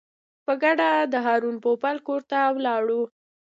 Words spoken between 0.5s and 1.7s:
ګډه د هارون